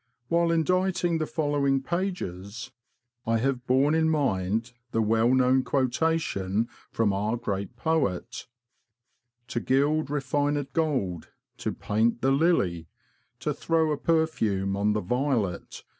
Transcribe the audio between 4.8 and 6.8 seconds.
the well known quotation